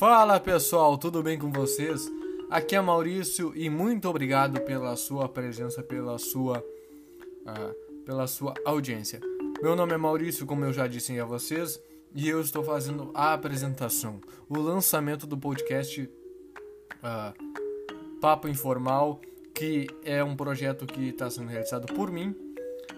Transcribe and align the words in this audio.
Fala 0.00 0.40
pessoal, 0.40 0.96
tudo 0.96 1.22
bem 1.22 1.38
com 1.38 1.52
vocês? 1.52 2.10
Aqui 2.48 2.74
é 2.74 2.80
Maurício 2.80 3.52
e 3.54 3.68
muito 3.68 4.08
obrigado 4.08 4.58
pela 4.62 4.96
sua 4.96 5.28
presença, 5.28 5.82
pela 5.82 6.16
sua, 6.16 6.60
uh, 6.60 8.04
pela 8.06 8.26
sua 8.26 8.54
audiência. 8.64 9.20
Meu 9.62 9.76
nome 9.76 9.92
é 9.92 9.98
Maurício, 9.98 10.46
como 10.46 10.64
eu 10.64 10.72
já 10.72 10.86
disse 10.86 11.20
a 11.20 11.26
vocês, 11.26 11.78
e 12.14 12.26
eu 12.26 12.40
estou 12.40 12.64
fazendo 12.64 13.10
a 13.12 13.34
apresentação, 13.34 14.22
o 14.48 14.58
lançamento 14.58 15.26
do 15.26 15.36
podcast 15.36 16.00
uh, 16.00 18.20
Papo 18.22 18.48
Informal, 18.48 19.20
que 19.54 19.86
é 20.02 20.24
um 20.24 20.34
projeto 20.34 20.86
que 20.86 21.10
está 21.10 21.28
sendo 21.28 21.48
realizado 21.48 21.92
por 21.92 22.10
mim 22.10 22.34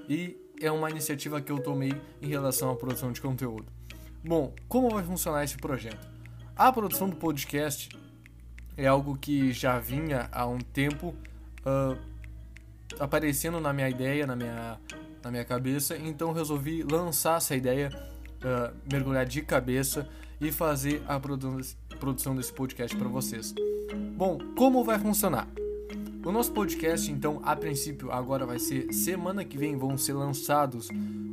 e 0.08 0.38
é 0.60 0.70
uma 0.70 0.88
iniciativa 0.88 1.40
que 1.40 1.50
eu 1.50 1.58
tomei 1.58 2.00
em 2.20 2.28
relação 2.28 2.70
à 2.70 2.76
produção 2.76 3.10
de 3.10 3.20
conteúdo. 3.20 3.66
Bom, 4.24 4.54
como 4.68 4.88
vai 4.88 5.02
funcionar 5.02 5.42
esse 5.42 5.56
projeto? 5.56 6.11
A 6.56 6.70
produção 6.70 7.08
do 7.08 7.16
podcast 7.16 7.88
é 8.76 8.86
algo 8.86 9.16
que 9.16 9.52
já 9.52 9.78
vinha 9.78 10.28
há 10.30 10.46
um 10.46 10.58
tempo 10.58 11.14
uh, 11.64 11.98
aparecendo 13.00 13.58
na 13.58 13.72
minha 13.72 13.88
ideia, 13.88 14.26
na 14.26 14.36
minha, 14.36 14.78
na 15.24 15.30
minha 15.30 15.44
cabeça, 15.46 15.96
então 15.96 16.30
resolvi 16.32 16.82
lançar 16.82 17.38
essa 17.38 17.56
ideia, 17.56 17.90
uh, 18.38 18.76
mergulhar 18.90 19.24
de 19.24 19.40
cabeça 19.40 20.06
e 20.40 20.52
fazer 20.52 21.02
a 21.08 21.18
produ 21.18 21.58
produção 21.98 22.36
desse 22.36 22.52
podcast 22.52 22.96
para 22.96 23.08
vocês. 23.08 23.54
Bom, 24.16 24.38
como 24.56 24.84
vai 24.84 24.98
funcionar? 24.98 25.48
O 26.24 26.30
nosso 26.30 26.52
podcast, 26.52 27.10
então, 27.10 27.40
a 27.44 27.56
princípio, 27.56 28.12
agora 28.12 28.44
vai 28.44 28.58
ser 28.58 28.92
semana 28.92 29.44
que 29.44 29.56
vem 29.56 29.76
vão 29.76 29.96
ser 29.96 30.12
lançados 30.12 30.88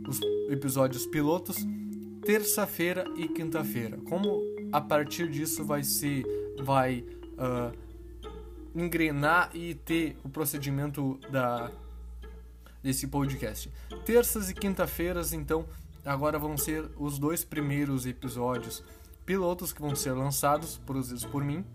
os 0.08 0.20
episódios 0.50 1.06
pilotos, 1.06 1.58
terça-feira 2.24 3.06
e 3.16 3.28
quinta-feira. 3.28 3.98
Como 4.08 4.42
a 4.72 4.82
partir 4.82 5.30
disso 5.30 5.64
vai 5.64 5.84
ser, 5.84 6.26
vai 6.64 7.06
uh, 7.38 7.78
engrenar 8.76 9.50
e 9.54 9.74
ter 9.74 10.18
o 10.24 10.30
procedimento 10.30 11.20
da 11.32 11.72
desse 12.82 13.08
podcast. 13.08 13.70
Terças 14.06 14.50
e 14.50 14.54
quinta-feiras, 14.54 15.34
então, 15.34 15.66
agora 16.06 16.40
vão 16.40 16.58
ser 16.58 16.90
os 16.98 17.20
dois 17.20 17.44
primeiros 17.44 18.06
episódios 18.06 18.82
pilotos 19.26 19.74
que 19.74 19.82
vão 19.82 19.94
ser 19.94 20.14
lançados, 20.14 20.78
produzidos 20.86 21.26
por 21.26 21.44
mim, 21.44 21.66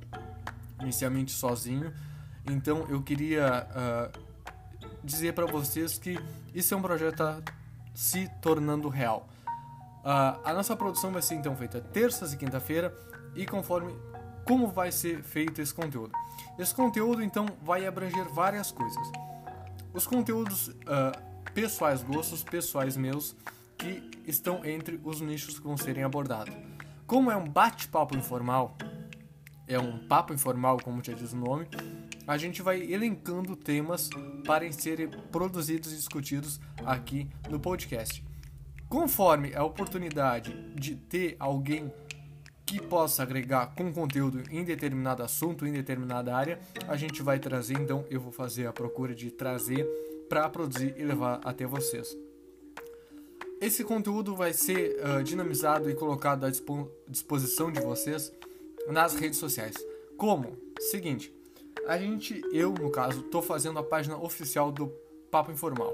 inicialmente 0.81 1.31
sozinho 1.31 1.93
então 2.47 2.87
eu 2.89 3.03
queria 3.03 3.67
uh, 3.71 4.21
dizer 5.03 5.33
para 5.33 5.47
vocês 5.47 5.99
que 5.99 6.19
isso 6.55 6.75
é 6.75 6.77
um 6.77 6.83
projeto 6.83 7.17
tá 7.17 7.41
se 7.95 8.29
tornando 8.43 8.89
real. 8.89 9.29
Uh, 10.05 10.39
a 10.45 10.53
nossa 10.53 10.77
produção 10.77 11.11
vai 11.11 11.23
ser 11.23 11.35
então 11.35 11.57
feita 11.57 11.81
terças 11.81 12.35
e 12.35 12.37
quinta-feira 12.37 12.95
e 13.35 13.47
conforme 13.47 13.97
como 14.45 14.69
vai 14.69 14.93
ser 14.93 15.23
feito 15.23 15.63
esse 15.63 15.73
conteúdo. 15.73 16.13
Esse 16.59 16.75
conteúdo 16.75 17.23
então 17.23 17.47
vai 17.63 17.87
abranger 17.87 18.29
várias 18.29 18.71
coisas. 18.71 19.11
Os 19.95 20.07
conteúdos 20.07 20.69
uh, 20.69 21.53
pessoais, 21.55 22.03
gostos 22.03 22.45
pessoais 22.45 22.97
meus 22.99 23.35
que 23.79 24.11
estão 24.27 24.63
entre 24.65 25.01
os 25.03 25.23
nichos 25.23 25.59
que 25.59 25.67
vão 25.67 25.77
serem 25.77 26.05
abordados. 26.05 26.55
Como 27.07 27.31
é 27.31 27.37
um 27.37 27.49
bate-papo 27.49 28.15
informal, 28.15 28.77
é 29.67 29.79
um 29.79 30.07
papo 30.07 30.35
informal, 30.35 30.79
como 30.79 31.03
já 31.03 31.15
diz 31.15 31.33
o 31.33 31.37
nome, 31.37 31.67
a 32.27 32.37
gente 32.37 32.61
vai 32.61 32.81
elencando 32.83 33.57
temas 33.57 34.11
para 34.47 34.71
serem 34.73 35.09
produzidos 35.09 35.93
e 35.93 35.97
discutidos 35.97 36.61
aqui 36.85 37.29
no 37.49 37.59
podcast. 37.59 38.23
Conforme 38.95 39.53
a 39.57 39.65
oportunidade 39.65 40.53
de 40.73 40.95
ter 40.95 41.35
alguém 41.41 41.93
que 42.65 42.81
possa 42.81 43.25
agregar 43.25 43.75
com 43.75 43.93
conteúdo 43.93 44.45
em 44.53 44.63
determinado 44.63 45.21
assunto, 45.21 45.67
em 45.67 45.73
determinada 45.73 46.33
área, 46.33 46.61
a 46.87 46.97
gente 46.97 47.21
vai 47.21 47.41
trazer, 47.41 47.75
então 47.75 48.05
eu 48.09 48.21
vou 48.21 48.31
fazer 48.31 48.69
a 48.69 48.73
procura 48.73 49.13
de 49.13 49.33
trazer 49.33 49.85
para 50.29 50.49
produzir 50.49 50.95
e 50.97 51.03
levar 51.03 51.41
até 51.43 51.67
vocês. 51.67 52.17
Esse 53.61 53.83
conteúdo 53.83 54.37
vai 54.37 54.53
ser 54.53 54.97
uh, 55.01 55.25
dinamizado 55.25 55.91
e 55.91 55.95
colocado 55.97 56.47
à 56.47 56.51
disposição 57.09 57.73
de 57.73 57.81
vocês 57.81 58.33
nas 58.87 59.17
redes 59.17 59.41
sociais. 59.41 59.75
Como? 60.17 60.57
Seguinte, 60.79 61.35
a 61.89 61.99
gente, 61.99 62.41
eu 62.53 62.73
no 62.73 62.93
caso, 62.93 63.25
tô 63.25 63.43
fazendo 63.43 63.81
a 63.81 63.83
página 63.83 64.17
oficial 64.17 64.71
do 64.71 64.87
Papo 65.33 65.51
Informal, 65.51 65.93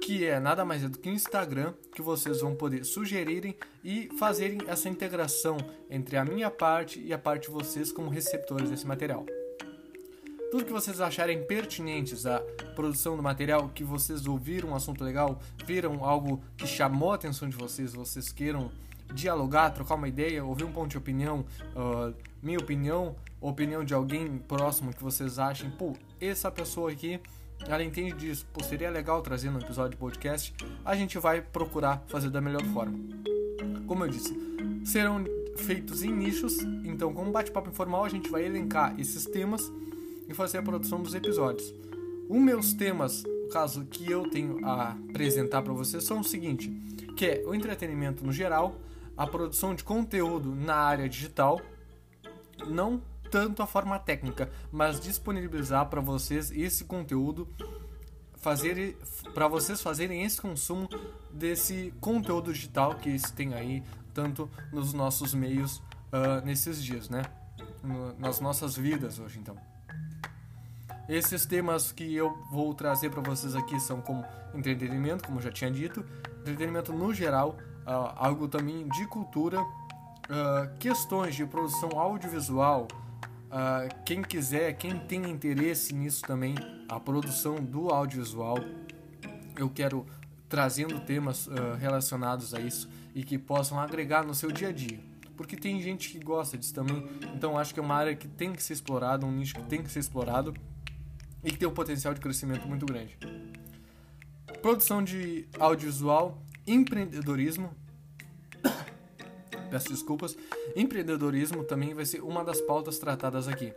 que 0.00 0.24
é 0.24 0.38
nada 0.38 0.64
mais 0.64 0.84
é 0.84 0.88
do 0.88 0.98
que 0.98 1.08
um 1.08 1.12
Instagram 1.12 1.74
que 1.94 2.02
vocês 2.02 2.40
vão 2.40 2.54
poder 2.54 2.84
sugerirem 2.84 3.56
e 3.82 4.08
fazerem 4.18 4.58
essa 4.66 4.88
integração 4.88 5.56
entre 5.90 6.16
a 6.16 6.24
minha 6.24 6.50
parte 6.50 7.00
e 7.00 7.12
a 7.12 7.18
parte 7.18 7.48
de 7.48 7.50
vocês 7.50 7.90
como 7.92 8.10
receptores 8.10 8.70
desse 8.70 8.86
material. 8.86 9.24
Tudo 10.50 10.66
que 10.66 10.72
vocês 10.72 11.00
acharem 11.00 11.44
pertinentes 11.44 12.26
à 12.26 12.38
produção 12.76 13.16
do 13.16 13.22
material, 13.22 13.68
que 13.70 13.82
vocês 13.82 14.26
ouviram 14.26 14.68
um 14.70 14.74
assunto 14.76 15.02
legal, 15.02 15.40
viram 15.66 16.04
algo 16.04 16.40
que 16.56 16.66
chamou 16.66 17.10
a 17.10 17.16
atenção 17.16 17.48
de 17.48 17.56
vocês, 17.56 17.92
vocês 17.92 18.30
queiram 18.30 18.70
dialogar, 19.12 19.70
trocar 19.70 19.96
uma 19.96 20.08
ideia, 20.08 20.44
ouvir 20.44 20.64
um 20.64 20.72
ponto 20.72 20.90
de 20.90 20.98
opinião, 20.98 21.44
uh, 21.74 22.14
minha 22.42 22.58
opinião, 22.58 23.16
opinião 23.40 23.84
de 23.84 23.94
alguém 23.94 24.38
próximo 24.38 24.92
que 24.92 25.02
vocês 25.02 25.38
achem, 25.38 25.70
pô, 25.70 25.92
essa 26.20 26.50
pessoa 26.50 26.90
aqui, 26.90 27.20
ela 27.66 27.82
entende 27.82 28.12
disso, 28.12 28.46
pô, 28.52 28.62
seria 28.62 28.90
legal 28.90 29.22
trazer 29.22 29.50
no 29.50 29.58
episódio 29.58 29.92
de 29.92 29.96
podcast, 29.96 30.54
a 30.84 30.94
gente 30.94 31.18
vai 31.18 31.40
procurar 31.40 32.02
fazer 32.08 32.30
da 32.30 32.40
melhor 32.40 32.62
forma. 32.66 32.98
Como 33.86 34.04
eu 34.04 34.08
disse, 34.08 34.34
serão 34.84 35.24
feitos 35.56 36.02
em 36.02 36.12
nichos, 36.12 36.58
então 36.84 37.12
como 37.14 37.30
bate-papo 37.30 37.70
informal 37.70 38.04
a 38.04 38.08
gente 38.08 38.28
vai 38.30 38.44
elencar 38.44 38.98
esses 38.98 39.24
temas 39.24 39.72
e 40.28 40.34
fazer 40.34 40.58
a 40.58 40.62
produção 40.62 41.02
dos 41.02 41.14
episódios. 41.14 41.72
Os 42.28 42.40
meus 42.40 42.72
temas, 42.72 43.22
no 43.22 43.48
caso 43.48 43.84
que 43.86 44.10
eu 44.10 44.28
tenho 44.28 44.64
a 44.66 44.92
apresentar 45.10 45.62
para 45.62 45.72
vocês, 45.72 46.04
são 46.04 46.20
o 46.20 46.24
seguinte, 46.24 46.70
que 47.16 47.26
é 47.26 47.44
o 47.46 47.54
entretenimento 47.54 48.24
no 48.24 48.32
geral, 48.32 48.80
a 49.16 49.26
produção 49.26 49.74
de 49.74 49.84
conteúdo 49.84 50.54
na 50.54 50.74
área 50.74 51.08
digital, 51.08 51.60
não 52.66 53.00
tanto 53.34 53.64
a 53.64 53.66
forma 53.66 53.98
técnica, 53.98 54.48
mas 54.70 55.00
disponibilizar 55.00 55.86
para 55.86 56.00
vocês 56.00 56.52
esse 56.52 56.84
conteúdo, 56.84 57.48
fazer 58.36 58.96
para 59.34 59.48
vocês 59.48 59.82
fazerem 59.82 60.22
esse 60.22 60.40
consumo 60.40 60.88
desse 61.32 61.92
conteúdo 62.00 62.52
digital 62.52 62.94
que 62.94 63.16
tem 63.32 63.52
aí 63.52 63.82
tanto 64.12 64.48
nos 64.72 64.92
nossos 64.92 65.34
meios 65.34 65.78
uh, 66.12 66.44
nesses 66.44 66.80
dias, 66.80 67.08
né? 67.08 67.24
Nas 68.20 68.38
nossas 68.38 68.76
vidas 68.76 69.18
hoje, 69.18 69.40
então. 69.40 69.56
Esses 71.08 71.44
temas 71.44 71.90
que 71.90 72.14
eu 72.14 72.38
vou 72.52 72.72
trazer 72.72 73.10
para 73.10 73.20
vocês 73.20 73.56
aqui 73.56 73.80
são 73.80 74.00
como 74.00 74.24
entretenimento, 74.54 75.24
como 75.24 75.40
já 75.40 75.50
tinha 75.50 75.72
dito, 75.72 76.06
entretenimento 76.42 76.92
no 76.92 77.12
geral, 77.12 77.58
uh, 77.84 78.14
algo 78.14 78.46
também 78.46 78.86
de 78.86 79.08
cultura, 79.08 79.60
uh, 79.60 80.78
questões 80.78 81.34
de 81.34 81.44
produção 81.44 81.98
audiovisual. 81.98 82.86
Uh, 83.54 84.02
quem 84.04 84.20
quiser, 84.20 84.72
quem 84.72 84.98
tem 84.98 85.30
interesse 85.30 85.94
nisso 85.94 86.22
também, 86.22 86.56
a 86.88 86.98
produção 86.98 87.54
do 87.62 87.90
audiovisual, 87.90 88.58
eu 89.56 89.70
quero 89.70 90.04
trazendo 90.48 90.98
temas 90.98 91.48
relacionados 91.78 92.52
a 92.52 92.60
isso 92.60 92.88
e 93.14 93.22
que 93.22 93.38
possam 93.38 93.78
agregar 93.78 94.24
no 94.24 94.34
seu 94.34 94.50
dia 94.50 94.70
a 94.70 94.72
dia. 94.72 94.98
Porque 95.36 95.56
tem 95.56 95.80
gente 95.80 96.10
que 96.10 96.18
gosta 96.18 96.58
disso 96.58 96.74
também, 96.74 97.06
então 97.34 97.56
acho 97.56 97.72
que 97.72 97.78
é 97.78 97.82
uma 97.82 97.94
área 97.94 98.16
que 98.16 98.26
tem 98.26 98.52
que 98.52 98.62
ser 98.62 98.72
explorada, 98.72 99.24
um 99.24 99.32
nicho 99.32 99.54
que 99.54 99.62
tem 99.62 99.82
que 99.82 99.90
ser 99.90 100.00
explorado 100.00 100.52
e 101.42 101.50
que 101.50 101.56
tem 101.56 101.68
um 101.68 101.74
potencial 101.74 102.12
de 102.12 102.20
crescimento 102.20 102.66
muito 102.66 102.84
grande. 102.84 103.16
Produção 104.60 105.02
de 105.02 105.46
audiovisual 105.58 106.42
empreendedorismo. 106.66 107.70
Peço 109.74 109.88
desculpas. 109.88 110.36
Empreendedorismo 110.76 111.64
também 111.64 111.92
vai 111.94 112.06
ser 112.06 112.22
uma 112.22 112.44
das 112.44 112.60
pautas 112.60 112.96
tratadas 112.96 113.48
aqui. 113.48 113.72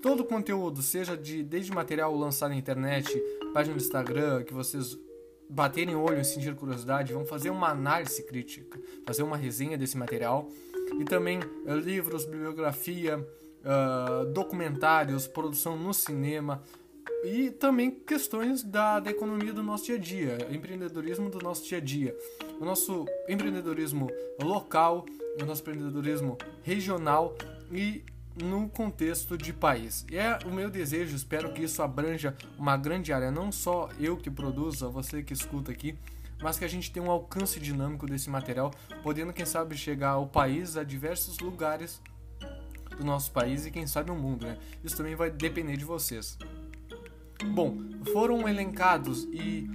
Todo 0.00 0.20
o 0.20 0.24
conteúdo, 0.24 0.80
seja 0.80 1.18
de 1.18 1.42
desde 1.42 1.70
material 1.70 2.16
lançado 2.16 2.48
na 2.48 2.56
internet, 2.56 3.12
página 3.52 3.76
do 3.76 3.82
Instagram, 3.82 4.42
que 4.42 4.54
vocês 4.54 4.98
baterem 5.46 5.94
o 5.94 6.00
olho 6.00 6.22
e 6.22 6.24
sentir 6.24 6.54
curiosidade, 6.54 7.12
vão 7.12 7.26
fazer 7.26 7.50
uma 7.50 7.68
análise 7.68 8.22
crítica, 8.22 8.80
fazer 9.06 9.22
uma 9.22 9.36
resenha 9.36 9.76
desse 9.76 9.98
material. 9.98 10.48
E 10.98 11.04
também 11.04 11.40
uh, 11.40 11.74
livros, 11.74 12.24
bibliografia, 12.24 13.18
uh, 13.18 14.24
documentários, 14.32 15.26
produção 15.26 15.76
no 15.76 15.92
cinema, 15.92 16.62
e 17.24 17.50
também 17.50 17.90
questões 17.90 18.62
da, 18.62 19.00
da 19.00 19.10
economia 19.10 19.52
do 19.52 19.62
nosso 19.62 19.86
dia 19.86 19.96
a 19.96 19.98
dia, 19.98 20.38
empreendedorismo 20.50 21.30
do 21.30 21.38
nosso 21.40 21.66
dia 21.66 21.78
a 21.78 21.80
dia, 21.80 22.16
o 22.60 22.64
nosso 22.64 23.06
empreendedorismo 23.28 24.10
local, 24.42 25.04
o 25.40 25.44
nosso 25.44 25.62
empreendedorismo 25.62 26.38
regional 26.62 27.36
e 27.72 28.04
no 28.42 28.68
contexto 28.68 29.36
de 29.36 29.52
país. 29.52 30.06
E 30.10 30.16
é 30.16 30.38
o 30.46 30.50
meu 30.50 30.70
desejo, 30.70 31.16
espero 31.16 31.52
que 31.52 31.62
isso 31.62 31.82
abranja 31.82 32.36
uma 32.56 32.76
grande 32.76 33.12
área, 33.12 33.30
não 33.30 33.50
só 33.50 33.88
eu 33.98 34.16
que 34.16 34.30
produzo, 34.30 34.90
você 34.90 35.22
que 35.22 35.32
escuta 35.32 35.72
aqui, 35.72 35.98
mas 36.40 36.58
que 36.58 36.64
a 36.64 36.68
gente 36.68 36.90
tenha 36.90 37.04
um 37.04 37.10
alcance 37.10 37.58
dinâmico 37.58 38.06
desse 38.06 38.30
material, 38.30 38.72
podendo, 39.02 39.32
quem 39.32 39.44
sabe, 39.44 39.76
chegar 39.76 40.10
ao 40.10 40.26
país, 40.26 40.76
a 40.76 40.84
diversos 40.84 41.40
lugares 41.40 42.00
do 42.96 43.04
nosso 43.04 43.30
país 43.32 43.66
e 43.66 43.70
quem 43.70 43.86
sabe 43.86 44.10
o 44.10 44.14
mundo, 44.14 44.46
né? 44.46 44.56
Isso 44.84 44.96
também 44.96 45.14
vai 45.14 45.30
depender 45.30 45.76
de 45.76 45.84
vocês. 45.84 46.38
Bom, 47.46 47.78
foram 48.12 48.48
elencados 48.48 49.24
e 49.32 49.68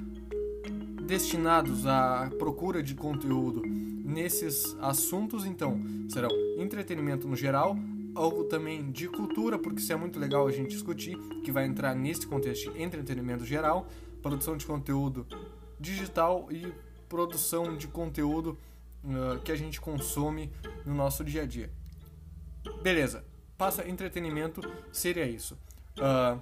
destinados 1.05 1.85
à 1.85 2.29
procura 2.37 2.81
de 2.81 2.95
conteúdo 2.95 3.61
nesses 3.65 4.75
assuntos, 4.79 5.45
então 5.45 5.79
serão 6.09 6.29
entretenimento 6.57 7.27
no 7.27 7.35
geral, 7.35 7.75
algo 8.15 8.45
também 8.45 8.91
de 8.91 9.07
cultura, 9.07 9.57
porque 9.57 9.79
isso 9.79 9.91
é 9.91 9.95
muito 9.95 10.19
legal 10.19 10.47
a 10.47 10.51
gente 10.51 10.69
discutir, 10.69 11.17
que 11.43 11.51
vai 11.51 11.65
entrar 11.65 11.95
nesse 11.95 12.27
contexto 12.27 12.71
de 12.71 12.81
entretenimento 12.81 13.45
geral, 13.45 13.87
produção 14.21 14.55
de 14.55 14.65
conteúdo 14.65 15.25
digital 15.79 16.47
e 16.51 16.73
produção 17.09 17.75
de 17.75 17.87
conteúdo 17.87 18.57
uh, 19.03 19.39
que 19.43 19.51
a 19.51 19.55
gente 19.55 19.79
consome 19.79 20.51
no 20.85 20.93
nosso 20.93 21.23
dia 21.23 21.43
a 21.43 21.45
dia. 21.45 21.71
Beleza, 22.81 23.25
passa 23.57 23.87
entretenimento, 23.87 24.61
seria 24.91 25.27
isso. 25.27 25.57
Uh, 25.97 26.39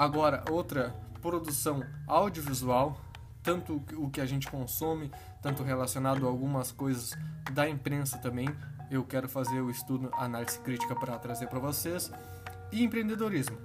agora, 0.00 0.42
outra 0.50 0.94
produção 1.20 1.84
audiovisual, 2.06 2.98
tanto 3.42 3.84
o 3.96 4.08
que 4.08 4.20
a 4.20 4.24
gente 4.24 4.50
consome, 4.50 5.10
tanto 5.42 5.62
relacionado 5.62 6.26
a 6.26 6.28
algumas 6.30 6.72
coisas 6.72 7.12
da 7.52 7.68
imprensa 7.68 8.16
também, 8.16 8.48
eu 8.90 9.04
quero 9.04 9.28
fazer 9.28 9.60
o 9.60 9.70
estudo 9.70 10.10
análise 10.14 10.58
crítica 10.60 10.94
para 10.94 11.18
trazer 11.18 11.48
para 11.48 11.58
vocês. 11.58 12.10
E 12.72 12.82
empreendedorismo. 12.82 13.58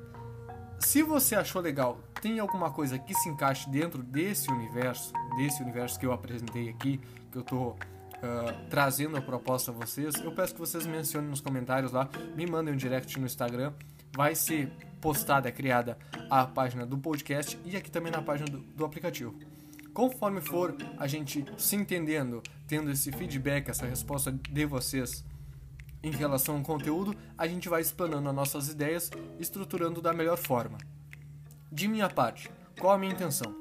Se 0.78 1.02
você 1.02 1.36
achou 1.36 1.62
legal, 1.62 2.00
tem 2.22 2.40
alguma 2.40 2.70
coisa 2.70 3.00
que 3.00 3.14
se 3.14 3.30
encaixe 3.30 3.70
dentro 3.70 4.04
desse 4.04 4.52
universo, 4.52 5.14
desse 5.38 5.64
universo 5.64 5.98
que 5.98 6.06
eu 6.06 6.12
apresentei 6.12 6.70
aqui, 6.70 7.00
que 7.32 7.38
eu 7.38 7.42
estou 7.42 7.70
uh, 7.70 8.70
trazendo 8.70 9.16
a 9.16 9.22
proposta 9.22 9.72
a 9.72 9.74
vocês, 9.74 10.16
eu 10.16 10.34
peço 10.34 10.54
que 10.54 10.60
vocês 10.60 10.86
mencionem 10.86 11.30
nos 11.30 11.40
comentários 11.40 11.94
lá, 11.94 12.10
me 12.36 12.46
mandem 12.46 12.74
um 12.74 12.78
direct 12.78 13.18
no 13.18 13.26
Instagram. 13.26 13.72
Vai 14.16 14.34
ser 14.34 14.72
postada, 15.02 15.52
criada 15.52 15.98
a 16.30 16.46
página 16.46 16.86
do 16.86 16.98
podcast 16.98 17.60
e 17.66 17.76
aqui 17.76 17.92
também 17.92 18.12
na 18.12 18.22
página 18.22 18.50
do, 18.50 18.60
do 18.60 18.86
aplicativo. 18.86 19.36
Conforme 19.94 20.40
for 20.40 20.76
a 20.98 21.06
gente 21.06 21.46
se 21.58 21.76
entendendo, 21.76 22.42
tendo 22.66 22.90
esse 22.90 23.12
feedback, 23.12 23.70
essa 23.70 23.86
resposta 23.86 24.32
de 24.32 24.66
vocês 24.66 25.24
em 26.02 26.12
relação 26.12 26.56
ao 26.56 26.62
conteúdo, 26.62 27.16
a 27.38 27.46
gente 27.46 27.68
vai 27.68 27.82
explanando 27.82 28.30
as 28.30 28.36
nossas 28.36 28.70
ideias, 28.70 29.12
estruturando 29.40 30.02
da 30.02 30.14
melhor 30.14 30.38
forma. 30.38 30.78
De 31.70 31.88
minha 31.88 32.10
parte, 32.10 32.50
qual 32.80 32.94
a 32.94 32.98
minha 32.98 33.12
intenção? 33.12 33.54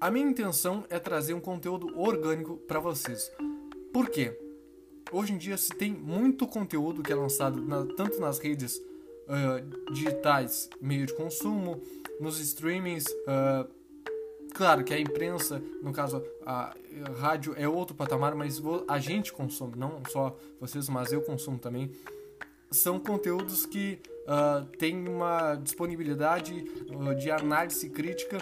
A 0.00 0.10
minha 0.10 0.26
intenção 0.26 0.84
é 0.90 0.98
trazer 0.98 1.34
um 1.34 1.40
conteúdo 1.40 1.96
orgânico 1.96 2.56
para 2.56 2.80
vocês. 2.80 3.30
Por 3.92 4.10
quê? 4.10 4.36
Hoje 5.12 5.34
em 5.34 5.38
dia 5.38 5.56
se 5.56 5.70
tem 5.70 5.92
muito 5.92 6.46
conteúdo 6.48 7.02
que 7.02 7.12
é 7.12 7.16
lançado 7.16 7.60
na, 7.60 7.84
tanto 7.94 8.20
nas 8.20 8.38
redes 8.38 8.80
uh, 9.30 9.92
digitais, 9.92 10.68
meio 10.80 11.06
de 11.06 11.14
consumo, 11.14 11.80
nos 12.20 12.38
streamings, 12.40 13.06
uh, 13.06 13.80
Claro 14.52 14.82
que 14.82 14.92
a 14.92 14.98
imprensa, 14.98 15.62
no 15.80 15.92
caso 15.92 16.22
a 16.44 16.74
rádio 17.18 17.54
é 17.56 17.68
outro 17.68 17.94
patamar, 17.94 18.34
mas 18.34 18.60
a 18.88 18.98
gente 18.98 19.32
consome, 19.32 19.76
não 19.76 20.02
só 20.08 20.36
vocês, 20.60 20.88
mas 20.88 21.12
eu 21.12 21.22
consumo 21.22 21.56
também. 21.56 21.90
São 22.70 22.98
conteúdos 22.98 23.64
que 23.64 24.00
uh, 24.26 24.64
têm 24.76 25.08
uma 25.08 25.54
disponibilidade 25.54 26.64
de 27.18 27.30
análise 27.30 27.88
crítica 27.90 28.38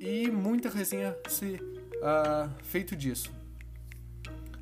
e 0.00 0.30
muita 0.30 0.70
resenha 0.70 1.14
se 1.28 1.60
feito 2.62 2.96
disso. 2.96 3.30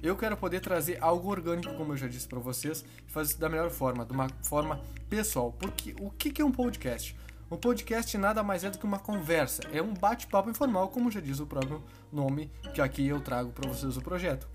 Eu 0.04 0.14
quero 0.14 0.36
poder 0.36 0.60
trazer 0.60 0.98
algo 1.00 1.30
orgânico, 1.30 1.72
como 1.76 1.94
eu 1.94 1.96
já 1.96 2.06
disse 2.06 2.28
para 2.28 2.38
vocês, 2.38 2.84
e 3.08 3.10
fazer 3.10 3.38
da 3.38 3.48
melhor 3.48 3.70
forma, 3.70 4.04
de 4.04 4.12
uma 4.12 4.28
forma 4.42 4.78
pessoal. 5.08 5.50
Porque 5.58 5.96
o 5.98 6.10
que 6.10 6.42
é 6.42 6.44
um 6.44 6.52
podcast? 6.52 7.16
O 7.48 7.56
podcast 7.56 8.18
nada 8.18 8.42
mais 8.42 8.64
é 8.64 8.70
do 8.70 8.76
que 8.76 8.84
uma 8.84 8.98
conversa, 8.98 9.62
é 9.72 9.80
um 9.80 9.94
bate-papo 9.94 10.50
informal, 10.50 10.88
como 10.88 11.10
já 11.10 11.20
diz 11.20 11.40
o 11.40 11.46
próprio 11.46 11.82
nome 12.12 12.50
que 12.74 12.82
aqui 12.82 13.06
eu 13.06 13.18
trago 13.18 13.50
para 13.52 13.66
vocês 13.66 13.96
o 13.96 14.02
projeto. 14.02 14.46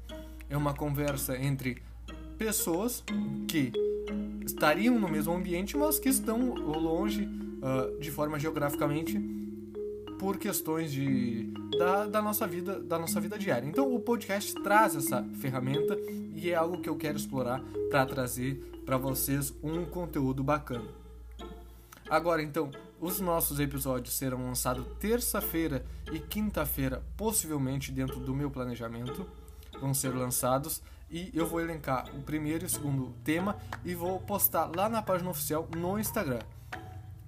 É 0.47 0.55
uma 0.55 0.75
conversa 0.75 1.35
entre 1.35 1.81
pessoas 2.37 3.03
que 3.47 3.71
estariam 4.45 4.99
no 4.99 5.09
mesmo 5.09 5.33
ambiente, 5.33 5.75
mas 5.75 5.97
que 5.97 6.09
estão 6.09 6.53
longe 6.53 7.23
uh, 7.23 7.99
de 7.99 8.11
forma 8.11 8.37
geograficamente 8.37 9.19
por 10.19 10.37
questões 10.37 10.91
de 10.91 11.51
da, 11.79 12.05
da, 12.05 12.21
nossa 12.21 12.45
vida 12.45 12.77
da 12.77 12.99
nossa 12.99 13.21
vida 13.21 13.39
diária. 13.39 13.65
Então 13.65 13.95
o 13.95 14.01
podcast 14.01 14.53
traz 14.61 14.97
essa 14.97 15.23
ferramenta 15.39 15.97
e 16.35 16.49
é 16.49 16.55
algo 16.55 16.81
que 16.81 16.89
eu 16.89 16.97
quero 16.97 17.17
explorar 17.17 17.61
para 17.89 18.05
trazer 18.05 18.55
para 18.85 18.97
vocês 18.97 19.53
um 19.63 19.85
conteúdo 19.85 20.43
bacana. 20.43 20.89
Agora 22.09 22.43
então, 22.43 22.69
os 22.99 23.21
nossos 23.21 23.61
episódios 23.61 24.13
serão 24.17 24.45
lançados 24.45 24.85
terça-feira 24.99 25.85
e 26.11 26.19
quinta-feira, 26.19 27.01
possivelmente 27.15 27.93
dentro 27.93 28.19
do 28.19 28.35
meu 28.35 28.51
planejamento. 28.51 29.25
Vão 29.79 29.93
ser 29.93 30.09
lançados 30.09 30.81
e 31.09 31.31
eu 31.33 31.47
vou 31.47 31.61
elencar 31.61 32.13
o 32.13 32.21
primeiro 32.23 32.65
e 32.65 32.67
o 32.67 32.69
segundo 32.69 33.13
tema 33.23 33.55
e 33.85 33.95
vou 33.95 34.19
postar 34.19 34.69
lá 34.75 34.89
na 34.89 35.01
página 35.01 35.29
oficial 35.29 35.65
no 35.77 35.97
Instagram. 35.97 36.41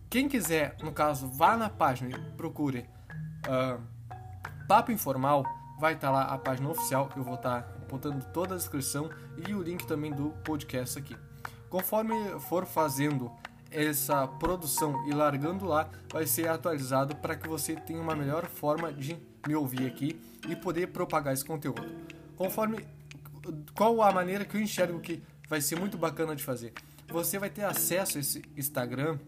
Quem 0.10 0.28
quiser, 0.28 0.76
no 0.84 0.92
caso, 0.92 1.28
vá 1.30 1.56
na 1.56 1.70
página 1.70 2.18
e 2.18 2.32
procure 2.36 2.80
uh, 3.48 3.82
Papo 4.72 4.90
Informal, 4.90 5.44
vai 5.78 5.96
estar 5.96 6.08
tá 6.08 6.14
lá 6.14 6.24
a 6.24 6.38
página 6.38 6.70
oficial. 6.70 7.10
Eu 7.18 7.24
vou 7.26 7.36
estar 7.36 7.62
tá 7.62 7.78
botando 7.90 8.24
toda 8.32 8.54
a 8.54 8.58
descrição 8.58 9.10
e 9.46 9.54
o 9.54 9.62
link 9.62 9.86
também 9.86 10.14
do 10.14 10.30
podcast 10.46 10.98
aqui. 10.98 11.14
Conforme 11.70 12.16
for 12.40 12.66
fazendo 12.66 13.30
essa 13.70 14.26
produção 14.26 15.06
e 15.10 15.12
largando 15.12 15.66
lá 15.66 15.90
vai 16.10 16.26
ser 16.26 16.48
atualizado 16.48 17.18
para 17.18 17.36
que 17.36 17.50
você 17.50 17.76
tenha 17.76 18.00
uma 18.00 18.16
melhor 18.16 18.46
forma 18.46 18.94
de 18.94 19.18
me 19.46 19.54
ouvir 19.56 19.86
aqui 19.86 20.18
e 20.48 20.56
poder 20.56 20.88
propagar 20.88 21.34
esse 21.34 21.44
conteúdo. 21.44 21.84
Conforme 22.38 22.88
qual 23.76 24.02
a 24.02 24.14
maneira 24.14 24.46
que 24.46 24.56
eu 24.56 24.62
enxergo 24.62 25.02
que 25.02 25.22
vai 25.50 25.60
ser 25.60 25.78
muito 25.78 25.98
bacana 25.98 26.34
de 26.34 26.46
fazer. 26.46 26.72
Você 27.10 27.38
vai 27.38 27.50
ter 27.50 27.66
acesso 27.66 28.18
a 28.18 28.22
esse 28.22 28.42
Instagram, 28.56 29.20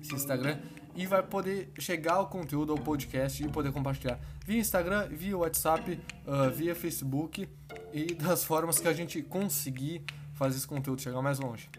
esse 0.00 0.14
Instagram 0.14 0.58
e 0.94 1.06
vai 1.06 1.22
poder 1.22 1.70
chegar 1.78 2.14
ao 2.14 2.28
conteúdo 2.28 2.72
ao 2.72 2.78
podcast 2.78 3.42
e 3.42 3.48
poder 3.48 3.72
compartilhar 3.72 4.20
via 4.44 4.58
Instagram, 4.58 5.08
via 5.08 5.36
WhatsApp, 5.36 5.98
uh, 6.26 6.50
via 6.50 6.74
Facebook 6.74 7.48
e 7.92 8.14
das 8.14 8.44
formas 8.44 8.78
que 8.78 8.88
a 8.88 8.92
gente 8.92 9.22
conseguir 9.22 10.04
fazer 10.34 10.56
esse 10.56 10.66
conteúdo 10.66 11.00
chegar 11.00 11.22
mais 11.22 11.38
longe. 11.38 11.70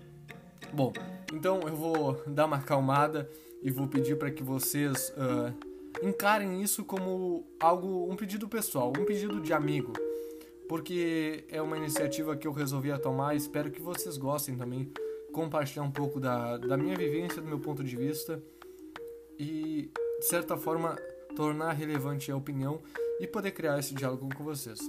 Bom, 0.72 0.92
então 1.32 1.62
eu 1.62 1.76
vou 1.76 2.24
dar 2.26 2.46
uma 2.46 2.58
acalmada 2.58 3.30
e 3.62 3.70
vou 3.70 3.88
pedir 3.88 4.18
para 4.18 4.32
que 4.32 4.42
vocês 4.42 5.10
uh, 5.10 6.06
encarem 6.06 6.62
isso 6.62 6.84
como 6.84 7.46
algo, 7.60 8.12
um 8.12 8.16
pedido 8.16 8.48
pessoal, 8.48 8.92
um 8.98 9.06
pedido 9.06 9.40
de 9.40 9.54
amigo, 9.54 9.94
porque 10.68 11.46
é 11.50 11.62
uma 11.62 11.78
iniciativa 11.78 12.36
que 12.36 12.48
eu 12.48 12.52
resolvi 12.52 12.98
tomar. 12.98 13.36
Espero 13.36 13.70
que 13.70 13.82
vocês 13.82 14.18
gostem 14.18 14.56
também, 14.56 14.92
compartilhar 15.32 15.84
um 15.84 15.92
pouco 15.92 16.20
da, 16.20 16.58
da 16.58 16.76
minha 16.76 16.96
vivência, 16.96 17.42
do 17.42 17.48
meu 17.48 17.60
ponto 17.60 17.84
de 17.84 17.96
vista 17.96 18.42
e 19.40 19.92
de 20.20 20.26
certa 20.26 20.58
forma 20.58 20.96
tornar 21.36 21.74
relevante 21.74 22.32
a 22.32 22.36
opinião 22.36 22.82
e 23.20 23.28
poder 23.28 23.52
criar 23.52 23.80
esse 23.80 23.94
diálogo 23.94 24.30
com 24.36 24.44
vocês. 24.44 24.80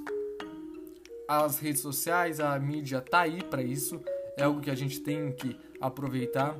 As 1.26 1.58
redes 1.58 1.80
sociais, 1.80 2.38
a 2.40 2.58
mídia 2.58 3.00
tá 3.00 3.20
aí 3.20 3.42
para 3.42 3.62
isso 3.62 4.00
é 4.36 4.44
algo 4.44 4.60
que 4.60 4.70
a 4.70 4.74
gente 4.74 5.00
tem 5.00 5.32
que 5.32 5.56
aproveitar 5.80 6.56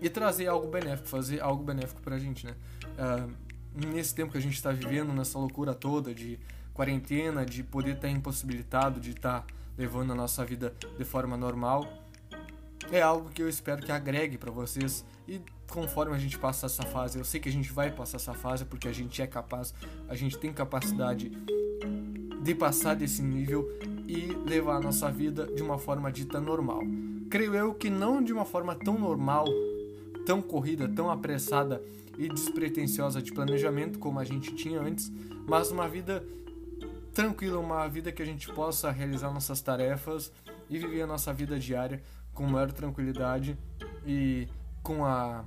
e 0.00 0.10
trazer 0.10 0.46
algo 0.46 0.68
benéfico, 0.68 1.08
fazer 1.08 1.40
algo 1.40 1.64
benéfico 1.64 2.00
pra 2.02 2.18
gente, 2.18 2.46
né? 2.46 2.54
Uh, 2.98 3.86
nesse 3.94 4.14
tempo 4.14 4.32
que 4.32 4.38
a 4.38 4.42
gente 4.42 4.54
está 4.54 4.70
vivendo, 4.70 5.12
nessa 5.12 5.38
loucura 5.38 5.74
toda 5.74 6.14
de 6.14 6.38
quarentena, 6.74 7.44
de 7.46 7.62
poder 7.62 7.94
estar 7.94 8.08
tá 8.08 8.10
impossibilitado 8.10 9.00
de 9.00 9.10
estar 9.12 9.40
tá 9.40 9.46
levando 9.76 10.12
a 10.12 10.14
nossa 10.14 10.44
vida 10.44 10.74
de 10.98 11.04
forma 11.04 11.36
normal, 11.36 11.86
é 12.90 13.02
algo 13.02 13.30
que 13.30 13.42
eu 13.42 13.48
espero 13.48 13.82
que 13.82 13.90
agregue 13.90 14.38
para 14.38 14.50
vocês 14.50 15.04
e 15.26 15.40
conforme 15.68 16.14
a 16.14 16.18
gente 16.18 16.38
passa 16.38 16.66
essa 16.66 16.84
fase, 16.84 17.18
eu 17.18 17.24
sei 17.24 17.40
que 17.40 17.48
a 17.48 17.52
gente 17.52 17.72
vai 17.72 17.90
passar 17.90 18.16
essa 18.16 18.34
fase 18.34 18.64
porque 18.64 18.88
a 18.88 18.92
gente 18.92 19.20
é 19.20 19.26
capaz, 19.26 19.74
a 20.08 20.14
gente 20.14 20.38
tem 20.38 20.52
capacidade 20.52 21.30
de 22.42 22.54
passar 22.54 22.94
desse 22.94 23.22
nível 23.22 23.68
e 24.06 24.26
levar 24.48 24.76
a 24.76 24.80
nossa 24.80 25.10
vida 25.10 25.46
de 25.46 25.62
uma 25.62 25.78
forma 25.78 26.12
dita 26.12 26.40
normal. 26.40 26.82
Creio 27.28 27.54
eu 27.56 27.74
que 27.74 27.90
não 27.90 28.22
de 28.22 28.32
uma 28.32 28.44
forma 28.44 28.74
tão 28.76 28.96
normal, 28.98 29.46
tão 30.24 30.40
corrida, 30.40 30.88
tão 30.88 31.10
apressada 31.10 31.82
e 32.16 32.28
despretensiosa 32.28 33.20
de 33.20 33.32
planejamento 33.32 33.98
como 33.98 34.20
a 34.20 34.24
gente 34.24 34.54
tinha 34.54 34.80
antes, 34.80 35.10
mas 35.46 35.70
uma 35.72 35.88
vida 35.88 36.24
tranquila, 37.12 37.58
uma 37.58 37.88
vida 37.88 38.12
que 38.12 38.22
a 38.22 38.26
gente 38.26 38.46
possa 38.52 38.90
realizar 38.90 39.32
nossas 39.32 39.60
tarefas 39.60 40.30
e 40.70 40.78
viver 40.78 41.02
a 41.02 41.06
nossa 41.06 41.32
vida 41.32 41.58
diária 41.58 42.00
com 42.36 42.46
maior 42.46 42.70
tranquilidade 42.70 43.58
e 44.06 44.46
com 44.82 45.04
a 45.04 45.44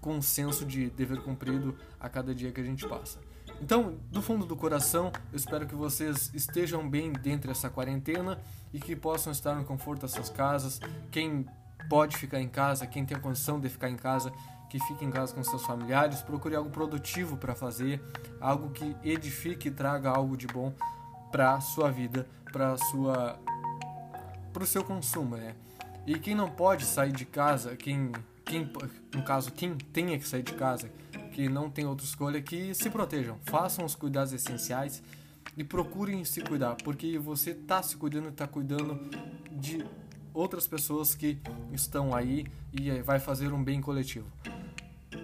com 0.00 0.16
um 0.16 0.22
senso 0.22 0.66
de 0.66 0.90
dever 0.90 1.22
cumprido 1.22 1.74
a 1.98 2.10
cada 2.10 2.34
dia 2.34 2.52
que 2.52 2.60
a 2.60 2.64
gente 2.64 2.86
passa. 2.86 3.18
Então, 3.62 3.96
do 4.10 4.20
fundo 4.20 4.44
do 4.44 4.54
coração, 4.54 5.10
eu 5.32 5.36
espero 5.36 5.66
que 5.66 5.74
vocês 5.74 6.30
estejam 6.34 6.86
bem 6.86 7.10
dentro 7.10 7.48
dessa 7.48 7.70
quarentena 7.70 8.38
e 8.70 8.78
que 8.78 8.94
possam 8.94 9.32
estar 9.32 9.54
no 9.54 9.64
conforto 9.64 10.02
das 10.02 10.10
suas 10.10 10.28
casas. 10.28 10.78
Quem 11.10 11.46
pode 11.88 12.18
ficar 12.18 12.38
em 12.38 12.48
casa, 12.48 12.86
quem 12.86 13.06
tem 13.06 13.16
a 13.16 13.20
condição 13.20 13.58
de 13.58 13.70
ficar 13.70 13.88
em 13.88 13.96
casa, 13.96 14.30
que 14.68 14.78
fique 14.80 15.06
em 15.06 15.10
casa 15.10 15.32
com 15.34 15.42
seus 15.42 15.64
familiares, 15.64 16.20
procure 16.20 16.54
algo 16.54 16.68
produtivo 16.68 17.38
para 17.38 17.54
fazer, 17.54 18.02
algo 18.38 18.70
que 18.72 18.94
edifique 19.02 19.68
e 19.68 19.70
traga 19.70 20.10
algo 20.10 20.36
de 20.36 20.46
bom 20.46 20.74
para 21.32 21.58
sua 21.60 21.90
vida, 21.90 22.28
para 22.52 22.76
sua 22.76 23.38
para 24.52 24.62
o 24.62 24.66
seu 24.66 24.84
consumo, 24.84 25.36
né? 25.36 25.54
E 26.06 26.18
quem 26.18 26.34
não 26.34 26.50
pode 26.50 26.84
sair 26.84 27.12
de 27.12 27.24
casa, 27.24 27.76
quem, 27.76 28.12
quem 28.44 28.70
no 29.14 29.22
caso 29.22 29.50
quem 29.50 29.74
tenha 29.74 30.18
que 30.18 30.28
sair 30.28 30.42
de 30.42 30.52
casa, 30.52 30.90
que 31.32 31.48
não 31.48 31.70
tem 31.70 31.86
outra 31.86 32.04
escolha, 32.04 32.42
que 32.42 32.74
se 32.74 32.90
protejam, 32.90 33.38
façam 33.44 33.84
os 33.84 33.94
cuidados 33.94 34.32
essenciais 34.32 35.02
e 35.56 35.64
procurem 35.64 36.24
se 36.24 36.40
cuidar, 36.42 36.76
porque 36.82 37.18
você 37.18 37.50
está 37.50 37.82
se 37.82 37.96
cuidando 37.96 38.26
e 38.26 38.30
está 38.30 38.46
cuidando 38.46 39.00
de 39.50 39.84
outras 40.32 40.66
pessoas 40.66 41.14
que 41.14 41.38
estão 41.72 42.14
aí 42.14 42.46
e 42.72 42.90
vai 43.02 43.18
fazer 43.18 43.52
um 43.52 43.62
bem 43.62 43.80
coletivo. 43.80 44.26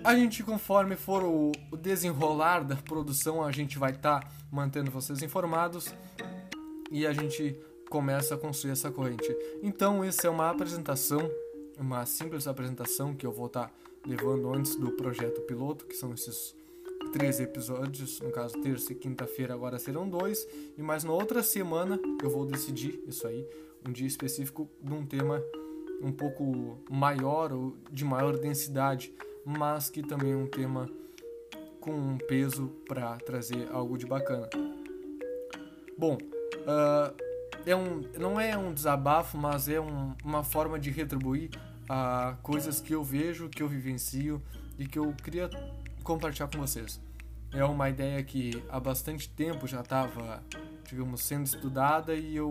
A 0.03 0.15
gente, 0.15 0.43
conforme 0.43 0.97
for 0.97 1.23
o 1.25 1.77
desenrolar 1.77 2.61
da 2.61 2.77
produção, 2.77 3.43
a 3.43 3.53
gente 3.53 3.77
vai 3.77 3.91
estar 3.91 4.21
tá 4.21 4.29
mantendo 4.51 4.91
vocês 4.91 5.21
informados 5.21 5.93
e 6.91 7.07
a 7.07 7.13
gente 7.13 7.57
começa 7.91 8.37
a 8.37 8.39
construir 8.39 8.71
essa 8.71 8.91
corrente. 8.91 9.37
Então, 9.63 10.03
essa 10.03 10.29
é 10.29 10.31
uma 10.31 10.49
apresentação, 10.49 11.29
uma 11.77 12.07
simples 12.07 12.47
apresentação 12.47 13.15
que 13.15 13.27
eu 13.27 13.33
vou 13.33 13.49
estar 13.49 13.67
tá 13.67 13.75
levando 14.07 14.55
antes 14.55 14.77
do 14.77 14.93
projeto 14.93 15.41
piloto, 15.43 15.85
que 15.85 15.97
são 15.97 16.15
esses 16.15 16.55
três 17.13 17.41
episódios, 17.41 18.21
no 18.21 18.31
caso 18.31 18.55
terça 18.63 18.93
e 18.93 18.95
quinta-feira 18.95 19.53
agora 19.53 19.79
serão 19.79 20.09
dois, 20.09 20.47
e 20.79 20.83
mais 20.83 21.03
na 21.03 21.13
outra 21.13 21.43
semana 21.43 21.99
eu 22.23 22.31
vou 22.31 22.47
decidir 22.47 23.03
isso 23.07 23.27
aí, 23.27 23.45
um 23.87 23.91
dia 23.91 24.07
específico 24.07 24.71
de 24.81 24.93
um 24.93 25.05
tema 25.05 25.43
um 26.01 26.13
pouco 26.13 26.79
maior 26.89 27.53
ou 27.53 27.77
de 27.91 28.05
maior 28.05 28.39
densidade, 28.39 29.13
mas 29.45 29.91
que 29.91 30.03
também 30.03 30.33
é 30.33 30.37
um 30.37 30.47
tema 30.47 30.89
com 31.81 31.93
um 31.93 32.19
peso 32.19 32.69
para 32.87 33.17
trazer 33.17 33.69
algo 33.73 33.99
de 33.99 34.07
bacana. 34.07 34.49
Bom, 35.99 36.17
uh, 36.17 37.30
é 37.67 37.77
um, 37.77 38.03
não 38.19 38.41
é 38.41 38.57
um 38.57 38.73
desabafo, 38.73 39.37
mas 39.37 39.69
é 39.69 39.81
um, 39.81 40.15
uma 40.25 40.43
forma 40.43 40.79
de 40.79 40.91
retribuir 40.91 41.51
a 41.89 42.37
coisas 42.43 42.81
que 42.81 42.95
eu 42.95 43.03
vejo, 43.03 43.49
que 43.49 43.63
eu 43.63 43.69
vivencio 43.69 44.41
e 44.79 44.87
que 44.87 44.99
eu 44.99 45.13
queria 45.13 45.51
compartilhar 46.03 46.49
com 46.49 46.59
vocês. 46.59 47.01
É 47.53 47.65
uma 47.65 47.91
ideia 47.91 48.23
que 48.23 48.63
há 48.69 48.79
bastante 48.79 49.29
tempo 49.29 49.67
já 49.67 49.81
estava, 49.81 50.43
digamos, 50.89 51.23
sendo 51.23 51.47
estudada 51.47 52.15
e 52.15 52.37
eu 52.37 52.49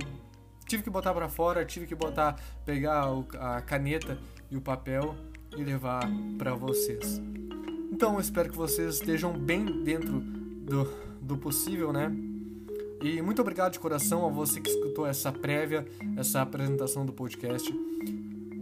tive 0.65 0.83
que 0.83 0.89
botar 0.89 1.13
para 1.13 1.29
fora, 1.29 1.65
tive 1.65 1.87
que 1.87 1.95
botar, 1.95 2.39
pegar 2.65 3.05
a 3.39 3.61
caneta 3.61 4.19
e 4.51 4.57
o 4.57 4.61
papel 4.61 5.15
e 5.57 5.63
levar 5.63 6.01
para 6.37 6.53
vocês. 6.53 7.21
Então, 7.91 8.13
eu 8.13 8.19
espero 8.19 8.49
que 8.49 8.57
vocês 8.57 8.95
estejam 8.95 9.33
bem 9.33 9.83
dentro 9.83 10.19
do, 10.19 10.85
do 11.21 11.37
possível, 11.37 11.91
né? 11.91 12.11
E 13.01 13.21
muito 13.21 13.41
obrigado 13.41 13.73
de 13.73 13.79
coração 13.79 14.25
a 14.25 14.29
você 14.29 14.59
que 14.59 14.69
escutou 14.69 15.07
essa 15.07 15.31
prévia, 15.31 15.87
essa 16.17 16.41
apresentação 16.41 17.05
do 17.05 17.13
podcast. 17.13 17.71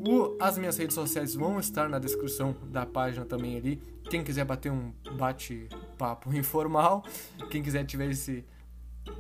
O, 0.08 0.38
as 0.40 0.58
minhas 0.58 0.78
redes 0.78 0.94
sociais 0.94 1.34
vão 1.34 1.60
estar 1.60 1.90
na 1.90 1.98
descrição 1.98 2.56
da 2.72 2.86
página 2.86 3.26
também 3.26 3.58
ali. 3.58 3.82
Quem 4.10 4.24
quiser 4.24 4.46
bater 4.46 4.72
um 4.72 4.94
bate-papo 5.18 6.32
informal, 6.38 7.04
quem 7.50 7.64
quiser 7.64 7.84
tiver 7.86 8.10
esse 8.12 8.46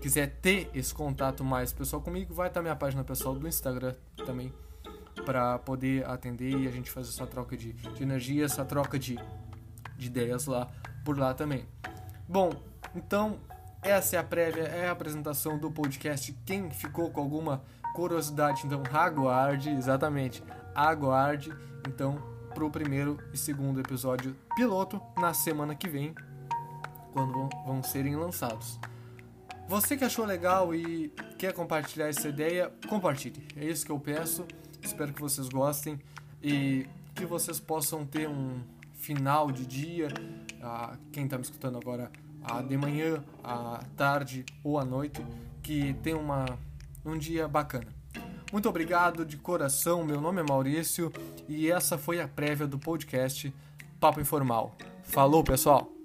quiser 0.01 0.27
ter 0.41 0.69
esse 0.73 0.93
contato 0.93 1.45
mais 1.45 1.71
pessoal 1.71 2.01
comigo, 2.01 2.33
vai 2.33 2.49
estar 2.49 2.61
minha 2.61 2.75
página 2.75 3.05
pessoal 3.05 3.33
do 3.33 3.47
Instagram 3.47 3.95
também 4.25 4.53
para 5.25 5.57
poder 5.59 6.05
atender 6.05 6.51
e 6.51 6.67
a 6.67 6.71
gente 6.71 6.91
fazer 6.91 7.09
essa 7.09 7.25
troca 7.25 7.57
de, 7.57 7.73
de 7.73 8.03
energia, 8.03 8.45
essa 8.45 8.65
troca 8.65 8.99
de, 8.99 9.17
de 9.97 10.07
ideias 10.07 10.45
lá 10.45 10.69
por 11.03 11.17
lá 11.17 11.33
também. 11.33 11.65
Bom, 12.27 12.51
então 12.93 13.39
essa 13.89 14.17
é 14.17 14.19
a 14.19 14.23
prévia, 14.23 14.63
é 14.63 14.87
a 14.87 14.91
apresentação 14.91 15.57
do 15.57 15.71
podcast. 15.71 16.35
Quem 16.45 16.69
ficou 16.69 17.09
com 17.09 17.21
alguma 17.21 17.63
curiosidade, 17.95 18.65
então 18.65 18.83
aguarde, 18.91 19.69
exatamente, 19.69 20.43
aguarde, 20.75 21.53
então, 21.87 22.21
pro 22.53 22.69
primeiro 22.69 23.17
e 23.33 23.37
segundo 23.37 23.79
episódio 23.79 24.35
piloto 24.55 25.01
na 25.17 25.33
semana 25.33 25.73
que 25.73 25.87
vem, 25.87 26.13
quando 27.13 27.31
vão, 27.31 27.49
vão 27.65 27.83
serem 27.83 28.15
lançados. 28.15 28.77
Você 29.67 29.95
que 29.97 30.03
achou 30.03 30.25
legal 30.25 30.75
e 30.75 31.09
quer 31.37 31.53
compartilhar 31.53 32.07
essa 32.07 32.27
ideia, 32.27 32.71
compartilhe. 32.87 33.47
É 33.55 33.65
isso 33.65 33.85
que 33.85 33.91
eu 33.91 33.99
peço. 33.99 34.45
Espero 34.81 35.13
que 35.13 35.21
vocês 35.21 35.49
gostem 35.49 35.99
e 36.41 36.87
que 37.15 37.25
vocês 37.25 37.59
possam 37.59 38.05
ter 38.05 38.27
um 38.27 38.61
final 38.93 39.51
de 39.51 39.65
dia. 39.65 40.09
Ah, 40.61 40.97
quem 41.11 41.25
está 41.25 41.37
me 41.37 41.43
escutando 41.43 41.77
agora 41.77 42.11
de 42.67 42.77
manhã, 42.77 43.23
à 43.43 43.79
tarde 43.95 44.45
ou 44.63 44.79
à 44.79 44.85
noite, 44.85 45.25
que 45.61 45.93
tenha 45.95 46.17
uma, 46.17 46.45
um 47.05 47.17
dia 47.17 47.47
bacana. 47.47 47.87
Muito 48.51 48.69
obrigado 48.69 49.25
de 49.25 49.37
coração, 49.37 50.05
meu 50.05 50.21
nome 50.21 50.39
é 50.39 50.43
Maurício 50.43 51.11
e 51.49 51.69
essa 51.69 51.97
foi 51.97 52.21
a 52.21 52.27
prévia 52.27 52.65
do 52.65 52.79
podcast 52.79 53.53
Papo 53.99 54.21
Informal. 54.21 54.75
Falou, 55.03 55.43
pessoal! 55.43 55.96